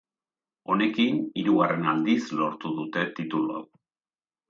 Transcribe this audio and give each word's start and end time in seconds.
Honekin, 0.75 1.19
hirugarren 1.43 1.87
aldiz 1.93 2.19
lortu 2.41 2.75
dute 2.83 3.07
titulu 3.21 3.59
hau. 3.63 3.67